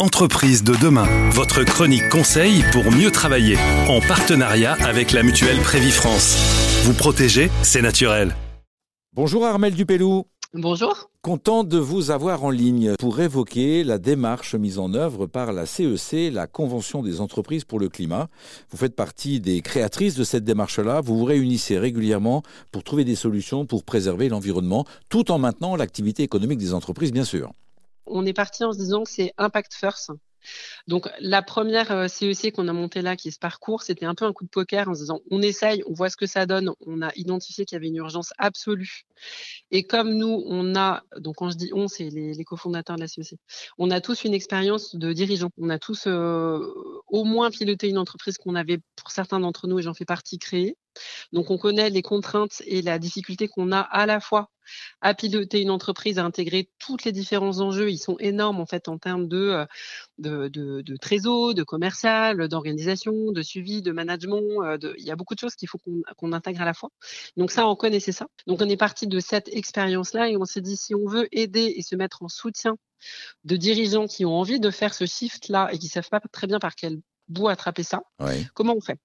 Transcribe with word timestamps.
Entreprise 0.00 0.64
de 0.64 0.72
demain, 0.80 1.06
votre 1.30 1.62
chronique 1.62 2.08
conseil 2.08 2.64
pour 2.72 2.90
mieux 2.90 3.10
travailler, 3.10 3.58
en 3.86 4.00
partenariat 4.00 4.72
avec 4.82 5.12
la 5.12 5.22
mutuelle 5.22 5.58
Prévifrance. 5.58 6.38
Vous 6.84 6.94
protéger, 6.94 7.50
c'est 7.62 7.82
naturel. 7.82 8.34
Bonjour 9.12 9.44
Armel 9.44 9.74
Dupelou. 9.74 10.24
Bonjour. 10.54 11.10
Content 11.20 11.64
de 11.64 11.76
vous 11.76 12.10
avoir 12.10 12.44
en 12.44 12.50
ligne 12.50 12.94
pour 12.98 13.20
évoquer 13.20 13.84
la 13.84 13.98
démarche 13.98 14.54
mise 14.54 14.78
en 14.78 14.94
œuvre 14.94 15.26
par 15.26 15.52
la 15.52 15.66
CEC, 15.66 16.32
la 16.32 16.46
Convention 16.46 17.02
des 17.02 17.20
entreprises 17.20 17.64
pour 17.64 17.78
le 17.78 17.90
climat. 17.90 18.28
Vous 18.70 18.78
faites 18.78 18.96
partie 18.96 19.38
des 19.38 19.60
créatrices 19.60 20.14
de 20.14 20.24
cette 20.24 20.44
démarche-là. 20.44 21.02
Vous 21.02 21.18
vous 21.18 21.24
réunissez 21.26 21.78
régulièrement 21.78 22.42
pour 22.72 22.84
trouver 22.84 23.04
des 23.04 23.16
solutions 23.16 23.66
pour 23.66 23.84
préserver 23.84 24.30
l'environnement, 24.30 24.86
tout 25.10 25.30
en 25.30 25.38
maintenant 25.38 25.76
l'activité 25.76 26.22
économique 26.22 26.58
des 26.58 26.72
entreprises, 26.72 27.12
bien 27.12 27.24
sûr 27.24 27.52
on 28.10 28.26
est 28.26 28.32
parti 28.32 28.64
en 28.64 28.72
se 28.72 28.78
disant 28.78 29.04
que 29.04 29.10
c'est 29.10 29.32
impact 29.38 29.74
first. 29.74 30.10
Donc 30.86 31.08
la 31.20 31.42
première 31.42 32.08
CEC 32.08 32.46
euh, 32.46 32.50
qu'on 32.50 32.68
a 32.68 32.72
montée 32.72 33.02
là, 33.02 33.16
qui 33.16 33.28
est 33.28 33.30
ce 33.30 33.38
parcours, 33.38 33.82
c'était 33.82 34.06
un 34.06 34.14
peu 34.14 34.24
un 34.24 34.32
coup 34.32 34.44
de 34.44 34.50
poker 34.50 34.88
en 34.88 34.94
se 34.94 35.00
disant 35.00 35.20
on 35.30 35.42
essaye, 35.42 35.82
on 35.86 35.92
voit 35.92 36.10
ce 36.10 36.16
que 36.16 36.26
ça 36.26 36.46
donne, 36.46 36.72
on 36.86 37.02
a 37.02 37.10
identifié 37.16 37.64
qu'il 37.64 37.76
y 37.76 37.78
avait 37.78 37.88
une 37.88 37.96
urgence 37.96 38.32
absolue. 38.38 39.02
Et 39.70 39.84
comme 39.84 40.14
nous, 40.14 40.42
on 40.46 40.74
a, 40.76 41.02
donc 41.18 41.36
quand 41.36 41.50
je 41.50 41.56
dis 41.56 41.70
on, 41.74 41.88
c'est 41.88 42.08
les, 42.08 42.44
cofondateurs 42.44 42.96
de 42.96 43.02
la 43.02 43.08
CEC, 43.08 43.38
on 43.78 43.90
a 43.90 44.00
tous 44.00 44.24
une 44.24 44.34
expérience 44.34 44.96
de 44.96 45.12
dirigeant, 45.12 45.50
on 45.58 45.70
a 45.70 45.78
tous 45.78 46.06
euh, 46.06 46.58
au 47.08 47.24
moins 47.24 47.50
piloté 47.50 47.88
une 47.88 47.98
entreprise 47.98 48.38
qu'on 48.38 48.54
avait, 48.54 48.78
pour 48.96 49.10
certains 49.10 49.40
d'entre 49.40 49.66
nous, 49.68 49.78
et 49.78 49.82
j'en 49.82 49.94
fais 49.94 50.04
partie, 50.04 50.38
créée. 50.38 50.76
Donc 51.32 51.50
on 51.50 51.58
connaît 51.58 51.90
les 51.90 52.02
contraintes 52.02 52.62
et 52.66 52.82
la 52.82 52.98
difficulté 52.98 53.48
qu'on 53.48 53.72
a 53.72 53.80
à 53.80 54.06
la 54.06 54.20
fois 54.20 54.50
à 55.00 55.14
piloter 55.14 55.60
une 55.60 55.70
entreprise, 55.70 56.18
à 56.18 56.24
intégrer 56.24 56.70
tous 56.78 57.04
les 57.04 57.12
différents 57.12 57.60
enjeux. 57.60 57.90
Ils 57.90 57.98
sont 57.98 58.16
énormes 58.18 58.60
en 58.60 58.66
fait 58.66 58.88
en 58.88 58.98
termes 58.98 59.26
de, 59.26 59.36
euh, 59.36 59.66
de, 60.18 60.48
de, 60.48 60.80
de 60.82 60.96
trésor, 60.96 61.54
de 61.54 61.62
commercial, 61.62 62.48
d'organisation, 62.48 63.32
de 63.32 63.42
suivi, 63.42 63.82
de 63.82 63.92
management. 63.92 64.62
Euh, 64.62 64.78
il 64.98 65.04
y 65.04 65.10
a 65.10 65.16
beaucoup 65.16 65.34
de 65.34 65.40
choses 65.40 65.56
qu'il 65.56 65.68
faut 65.68 65.78
qu'on 66.16 66.32
intègre 66.32 66.62
à 66.62 66.64
la 66.64 66.74
fois. 66.74 66.90
Donc 67.36 67.50
ça, 67.50 67.66
on 67.66 67.74
connaissait 67.76 68.12
ça. 68.12 68.26
Donc 68.46 68.60
on 68.60 68.68
est 68.68 68.76
parti 68.76 69.06
de 69.06 69.18
cette 69.20 69.48
expérience-là 69.48 70.28
et 70.28 70.36
on 70.36 70.44
s'est 70.44 70.60
dit 70.60 70.76
si 70.76 70.94
on 70.94 71.06
veut 71.06 71.28
aider 71.32 71.74
et 71.76 71.82
se 71.82 71.96
mettre 71.96 72.22
en 72.22 72.28
soutien 72.28 72.76
de 73.44 73.56
dirigeants 73.56 74.06
qui 74.06 74.24
ont 74.24 74.34
envie 74.38 74.60
de 74.60 74.70
faire 74.70 74.94
ce 74.94 75.06
shift-là 75.06 75.70
et 75.72 75.78
qui 75.78 75.88
savent 75.88 76.08
pas 76.10 76.20
très 76.32 76.46
bien 76.46 76.58
par 76.58 76.74
quel 76.74 77.00
bout 77.28 77.48
attraper 77.48 77.82
ça, 77.82 78.02
comment 78.54 78.74
on 78.76 78.80
fait? 78.80 78.98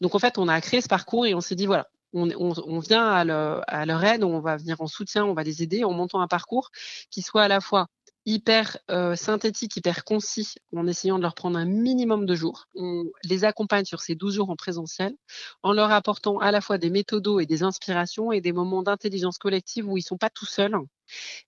Donc 0.00 0.14
en 0.14 0.18
fait, 0.18 0.38
on 0.38 0.48
a 0.48 0.60
créé 0.60 0.80
ce 0.80 0.88
parcours 0.88 1.26
et 1.26 1.34
on 1.34 1.40
s'est 1.40 1.54
dit 1.54 1.66
voilà, 1.66 1.88
on, 2.12 2.78
vient 2.80 3.08
à, 3.08 3.24
leur 3.24 4.04
aide, 4.04 4.24
on 4.24 4.40
va 4.40 4.56
venir 4.56 4.80
en 4.80 4.86
soutien, 4.86 5.24
on 5.24 5.34
va 5.34 5.42
les 5.42 5.62
aider 5.62 5.84
en 5.84 5.92
montant 5.92 6.20
un 6.20 6.28
parcours 6.28 6.70
qui 7.10 7.22
soit 7.22 7.42
à 7.42 7.48
la 7.48 7.60
fois 7.60 7.88
hyper 8.24 8.78
euh, 8.90 9.16
synthétique, 9.16 9.76
hyper 9.76 10.04
concis, 10.04 10.54
en 10.76 10.86
essayant 10.86 11.16
de 11.16 11.22
leur 11.22 11.34
prendre 11.34 11.58
un 11.58 11.64
minimum 11.64 12.24
de 12.24 12.34
jours. 12.36 12.66
On 12.76 13.04
les 13.24 13.44
accompagne 13.44 13.84
sur 13.84 14.00
ces 14.00 14.14
12 14.14 14.34
jours 14.34 14.50
en 14.50 14.56
présentiel, 14.56 15.16
en 15.64 15.72
leur 15.72 15.90
apportant 15.90 16.38
à 16.38 16.52
la 16.52 16.60
fois 16.60 16.78
des 16.78 16.90
méthodos 16.90 17.40
et 17.40 17.46
des 17.46 17.64
inspirations 17.64 18.30
et 18.30 18.40
des 18.40 18.52
moments 18.52 18.84
d'intelligence 18.84 19.38
collective 19.38 19.88
où 19.88 19.96
ils 19.96 20.02
sont 20.02 20.18
pas 20.18 20.30
tout 20.30 20.46
seuls. 20.46 20.76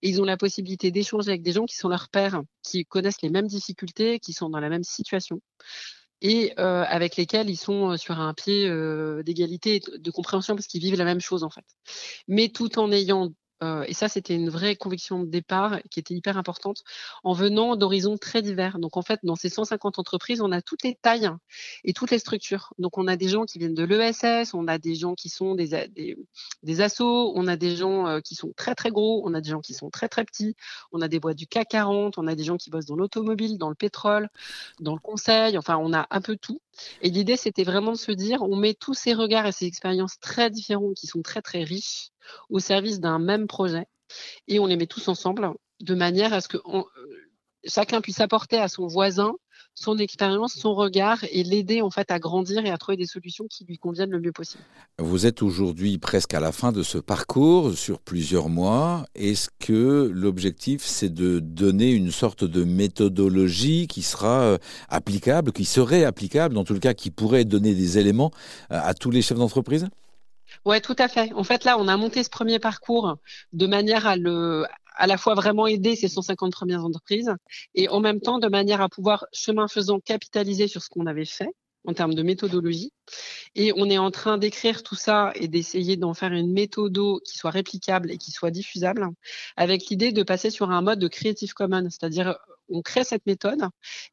Ils 0.01 0.21
ont 0.21 0.25
la 0.25 0.35
possibilité 0.35 0.91
d'échanger 0.91 1.29
avec 1.29 1.43
des 1.43 1.53
gens 1.53 1.65
qui 1.65 1.75
sont 1.75 1.87
leurs 1.87 2.09
pères, 2.09 2.41
qui 2.61 2.85
connaissent 2.85 3.21
les 3.21 3.29
mêmes 3.29 3.47
difficultés, 3.47 4.19
qui 4.19 4.33
sont 4.33 4.49
dans 4.49 4.59
la 4.59 4.69
même 4.69 4.83
situation 4.83 5.39
et 6.21 6.53
euh, 6.59 6.83
avec 6.87 7.17
lesquels 7.17 7.49
ils 7.49 7.57
sont 7.57 7.91
euh, 7.91 7.97
sur 7.97 8.19
un 8.19 8.33
pied 8.33 8.67
euh, 8.67 9.23
d'égalité 9.23 9.75
et 9.75 9.99
de 9.99 10.11
compréhension 10.11 10.55
parce 10.55 10.67
qu'ils 10.67 10.81
vivent 10.81 10.97
la 10.97 11.05
même 11.05 11.21
chose 11.21 11.43
en 11.43 11.49
fait. 11.49 11.65
Mais 12.27 12.49
tout 12.49 12.79
en 12.79 12.91
ayant 12.91 13.31
et 13.61 13.93
ça, 13.93 14.07
c'était 14.07 14.35
une 14.35 14.49
vraie 14.49 14.75
conviction 14.75 15.19
de 15.19 15.25
départ 15.25 15.79
qui 15.89 15.99
était 15.99 16.13
hyper 16.13 16.37
importante, 16.37 16.83
en 17.23 17.33
venant 17.33 17.75
d'horizons 17.75 18.17
très 18.17 18.41
divers. 18.41 18.79
Donc, 18.79 18.97
en 18.97 19.01
fait, 19.01 19.19
dans 19.23 19.35
ces 19.35 19.49
150 19.49 19.99
entreprises, 19.99 20.41
on 20.41 20.51
a 20.51 20.61
toutes 20.61 20.83
les 20.83 20.95
tailles 20.95 21.29
et 21.83 21.93
toutes 21.93 22.11
les 22.11 22.19
structures. 22.19 22.73
Donc, 22.79 22.97
on 22.97 23.07
a 23.07 23.15
des 23.15 23.27
gens 23.27 23.45
qui 23.45 23.59
viennent 23.59 23.73
de 23.73 23.83
l'ESS, 23.83 24.53
on 24.53 24.67
a 24.67 24.77
des 24.77 24.95
gens 24.95 25.15
qui 25.15 25.29
sont 25.29 25.55
des, 25.55 25.87
des, 25.89 26.17
des 26.63 26.81
assos, 26.81 27.33
on 27.35 27.47
a 27.47 27.55
des 27.55 27.75
gens 27.75 28.19
qui 28.21 28.35
sont 28.35 28.53
très, 28.55 28.75
très 28.75 28.91
gros, 28.91 29.23
on 29.25 29.33
a 29.33 29.41
des 29.41 29.49
gens 29.49 29.61
qui 29.61 29.73
sont 29.73 29.89
très, 29.89 30.09
très 30.09 30.25
petits, 30.25 30.55
on 30.91 31.01
a 31.01 31.07
des 31.07 31.19
boîtes 31.19 31.37
du 31.37 31.47
CAC 31.47 31.69
40, 31.69 32.17
on 32.17 32.27
a 32.27 32.35
des 32.35 32.43
gens 32.43 32.57
qui 32.57 32.69
bossent 32.69 32.85
dans 32.85 32.95
l'automobile, 32.95 33.57
dans 33.57 33.69
le 33.69 33.75
pétrole, 33.75 34.29
dans 34.79 34.93
le 34.93 34.99
conseil, 34.99 35.57
enfin, 35.57 35.77
on 35.77 35.93
a 35.93 36.07
un 36.09 36.21
peu 36.21 36.37
tout. 36.37 36.61
Et 37.01 37.09
l'idée, 37.09 37.37
c'était 37.37 37.63
vraiment 37.63 37.91
de 37.91 37.97
se 37.97 38.11
dire, 38.11 38.41
on 38.43 38.55
met 38.55 38.73
tous 38.73 38.93
ces 38.93 39.13
regards 39.13 39.45
et 39.45 39.51
ces 39.51 39.65
expériences 39.65 40.19
très 40.19 40.49
différentes 40.49 40.95
qui 40.95 41.07
sont 41.07 41.21
très, 41.21 41.41
très 41.41 41.63
riches 41.63 42.09
au 42.49 42.59
service 42.59 42.99
d'un 42.99 43.19
même 43.19 43.47
projet 43.47 43.85
et 44.47 44.59
on 44.59 44.65
les 44.65 44.75
met 44.75 44.87
tous 44.87 45.07
ensemble 45.07 45.49
de 45.81 45.95
manière 45.95 46.33
à 46.33 46.41
ce 46.41 46.47
que 46.47 46.57
euh, 46.57 46.83
chacun 47.65 48.01
puisse 48.01 48.19
apporter 48.19 48.57
à 48.57 48.67
son 48.67 48.87
voisin 48.87 49.35
son 49.73 49.97
expérience, 49.97 50.53
son 50.53 50.73
regard 50.73 51.23
et 51.31 51.43
l'aider 51.43 51.81
en 51.81 51.89
fait 51.89 52.11
à 52.11 52.19
grandir 52.19 52.65
et 52.65 52.69
à 52.69 52.77
trouver 52.77 52.97
des 52.97 53.05
solutions 53.05 53.45
qui 53.49 53.65
lui 53.65 53.77
conviennent 53.77 54.11
le 54.11 54.19
mieux 54.19 54.31
possible. 54.31 54.63
Vous 54.99 55.25
êtes 55.25 55.41
aujourd'hui 55.41 55.97
presque 55.97 56.33
à 56.33 56.39
la 56.39 56.51
fin 56.51 56.71
de 56.71 56.83
ce 56.83 56.97
parcours 56.97 57.73
sur 57.73 57.99
plusieurs 57.99 58.49
mois. 58.49 59.05
Est-ce 59.15 59.49
que 59.59 60.09
l'objectif 60.13 60.83
c'est 60.83 61.13
de 61.13 61.39
donner 61.39 61.91
une 61.91 62.11
sorte 62.11 62.43
de 62.43 62.63
méthodologie 62.63 63.87
qui 63.87 64.01
sera 64.01 64.41
euh, 64.41 64.57
applicable, 64.89 65.51
qui 65.51 65.65
serait 65.65 66.05
applicable, 66.05 66.55
dans 66.55 66.63
tout 66.63 66.73
le 66.73 66.79
cas 66.79 66.93
qui 66.93 67.11
pourrait 67.11 67.45
donner 67.45 67.75
des 67.75 67.97
éléments 67.97 68.31
euh, 68.71 68.79
à 68.81 68.93
tous 68.93 69.11
les 69.11 69.21
chefs 69.21 69.37
d'entreprise? 69.37 69.87
Ouais, 70.63 70.79
tout 70.79 70.95
à 70.97 71.07
fait. 71.07 71.33
En 71.33 71.43
fait, 71.43 71.63
là, 71.63 71.77
on 71.79 71.87
a 71.87 71.97
monté 71.97 72.23
ce 72.23 72.29
premier 72.29 72.59
parcours 72.59 73.17
de 73.53 73.67
manière 73.67 74.07
à 74.07 74.15
le, 74.15 74.65
à 74.97 75.07
la 75.07 75.17
fois 75.17 75.35
vraiment 75.35 75.67
aider 75.67 75.95
ces 75.95 76.07
150 76.07 76.51
premières 76.51 76.85
entreprises 76.85 77.31
et 77.73 77.89
en 77.89 77.99
même 77.99 78.21
temps 78.21 78.39
de 78.39 78.47
manière 78.47 78.81
à 78.81 78.89
pouvoir, 78.89 79.25
chemin 79.33 79.67
faisant, 79.67 79.99
capitaliser 79.99 80.67
sur 80.67 80.81
ce 80.81 80.89
qu'on 80.89 81.05
avait 81.05 81.25
fait 81.25 81.49
en 81.87 81.93
termes 81.93 82.13
de 82.13 82.23
méthodologie. 82.23 82.91
Et 83.55 83.71
on 83.75 83.89
est 83.89 83.97
en 83.97 84.11
train 84.11 84.37
d'écrire 84.37 84.83
tout 84.83 84.95
ça 84.95 85.31
et 85.35 85.47
d'essayer 85.47 85.97
d'en 85.97 86.13
faire 86.13 86.33
une 86.33 86.51
méthode 86.51 86.97
qui 87.23 87.37
soit 87.37 87.51
réplicable 87.51 88.11
et 88.11 88.17
qui 88.17 88.31
soit 88.31 88.51
diffusable, 88.51 89.07
avec 89.55 89.85
l'idée 89.87 90.11
de 90.11 90.23
passer 90.23 90.49
sur 90.49 90.71
un 90.71 90.81
mode 90.81 90.99
de 90.99 91.07
Creative 91.07 91.53
Commons, 91.53 91.89
c'est-à-dire 91.89 92.37
on 92.69 92.81
crée 92.81 93.03
cette 93.03 93.25
méthode 93.25 93.61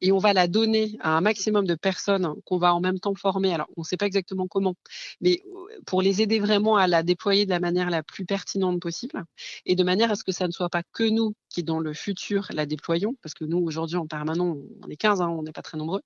et 0.01 0.11
on 0.11 0.17
va 0.17 0.33
la 0.33 0.47
donner 0.47 0.97
à 1.01 1.17
un 1.17 1.21
maximum 1.21 1.65
de 1.65 1.75
personnes 1.75 2.33
qu'on 2.45 2.57
va 2.57 2.73
en 2.73 2.79
même 2.79 2.99
temps 2.99 3.15
former. 3.15 3.53
Alors, 3.53 3.67
on 3.77 3.81
ne 3.81 3.85
sait 3.85 3.97
pas 3.97 4.05
exactement 4.05 4.47
comment, 4.47 4.75
mais 5.21 5.43
euh, 5.45 5.79
pour 5.85 6.01
les 6.01 6.21
aider 6.21 6.39
vraiment 6.39 6.77
à 6.77 6.87
la 6.87 7.03
déployer 7.03 7.45
de 7.45 7.49
la 7.49 7.59
manière 7.59 7.89
la 7.89 8.03
plus 8.03 8.25
pertinente 8.25 8.79
possible 8.81 9.23
et 9.65 9.75
de 9.75 9.83
manière 9.83 10.11
à 10.11 10.15
ce 10.15 10.23
que 10.23 10.31
ça 10.31 10.47
ne 10.47 10.51
soit 10.51 10.69
pas 10.69 10.83
que 10.93 11.03
nous 11.03 11.33
qui, 11.53 11.63
dans 11.63 11.79
le 11.79 11.93
futur, 11.93 12.47
la 12.51 12.65
déployons, 12.65 13.15
parce 13.21 13.33
que 13.33 13.45
nous, 13.45 13.59
aujourd'hui, 13.59 13.97
en 13.97 14.07
permanent, 14.07 14.57
on 14.83 14.89
est 14.89 14.97
15, 14.97 15.21
hein, 15.21 15.29
on 15.29 15.43
n'est 15.43 15.51
pas 15.51 15.61
très 15.61 15.77
nombreux. 15.77 16.01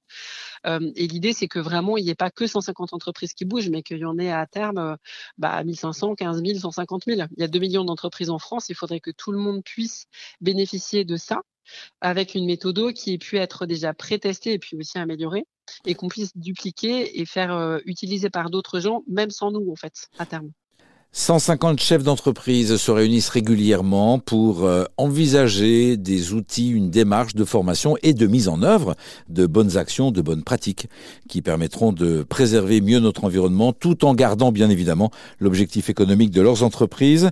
Euh, 0.65 0.91
et 0.95 1.07
l'idée, 1.07 1.33
c'est 1.33 1.47
que 1.47 1.59
vraiment, 1.59 1.97
il 1.97 2.03
n'y 2.03 2.11
ait 2.11 2.15
pas 2.15 2.29
que 2.29 2.45
150 2.45 2.93
entreprises 2.93 3.33
qui 3.33 3.45
bougent, 3.45 3.69
mais 3.69 3.81
qu'il 3.81 3.97
y 3.99 4.05
en 4.05 4.19
ait 4.19 4.31
à 4.31 4.45
terme 4.45 4.77
euh, 4.77 4.95
bah, 5.37 5.63
1500, 5.63 6.15
15 6.15 6.43
000, 6.43 6.59
150 6.59 7.05
000. 7.05 7.21
Il 7.37 7.41
y 7.41 7.43
a 7.43 7.47
2 7.47 7.59
millions 7.59 7.85
d'entreprises 7.85 8.29
en 8.29 8.39
France. 8.39 8.69
Il 8.69 8.75
faudrait 8.75 8.99
que 8.99 9.11
tout 9.11 9.31
le 9.31 9.39
monde 9.39 9.63
puisse 9.63 10.07
bénéficier 10.41 11.05
de 11.05 11.15
ça 11.15 11.41
avec 12.01 12.35
une 12.35 12.45
méthode 12.45 12.93
qui 12.93 13.13
ait 13.13 13.17
pu 13.17 13.37
être 13.37 13.65
déjà 13.65 13.93
pré-testée 13.93 14.53
et 14.53 14.59
puis 14.59 14.77
aussi 14.77 14.97
améliorée 14.97 15.45
et 15.85 15.95
qu'on 15.95 16.07
puisse 16.07 16.35
dupliquer 16.35 17.19
et 17.19 17.25
faire 17.25 17.55
euh, 17.55 17.79
utiliser 17.85 18.29
par 18.29 18.49
d'autres 18.49 18.79
gens, 18.79 19.03
même 19.07 19.29
sans 19.29 19.51
nous 19.51 19.69
en 19.71 19.75
fait, 19.75 20.09
à 20.19 20.25
terme. 20.25 20.51
150 21.13 21.79
chefs 21.79 22.03
d'entreprise 22.03 22.75
se 22.75 22.91
réunissent 22.91 23.29
régulièrement 23.29 24.19
pour 24.19 24.65
euh, 24.65 24.83
envisager 24.97 25.97
des 25.97 26.33
outils, 26.33 26.69
une 26.69 26.91
démarche 26.91 27.33
de 27.33 27.43
formation 27.43 27.97
et 28.03 28.13
de 28.13 28.27
mise 28.27 28.49
en 28.49 28.61
œuvre 28.61 28.95
de 29.29 29.47
bonnes 29.47 29.77
actions, 29.77 30.11
de 30.11 30.21
bonnes 30.21 30.43
pratiques 30.43 30.87
qui 31.27 31.41
permettront 31.41 31.91
de 31.91 32.23
préserver 32.23 32.81
mieux 32.81 32.99
notre 32.99 33.23
environnement 33.23 33.73
tout 33.73 34.05
en 34.05 34.13
gardant 34.13 34.51
bien 34.51 34.69
évidemment 34.69 35.09
l'objectif 35.39 35.89
économique 35.89 36.31
de 36.31 36.41
leurs 36.41 36.61
entreprises. 36.61 37.31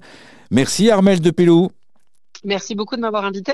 Merci 0.49 0.89
Armel 0.89 1.19
de 1.19 1.29
Pelou. 1.29 1.69
Merci 2.43 2.75
beaucoup 2.75 2.95
de 2.95 3.01
m'avoir 3.01 3.25
invité. 3.25 3.53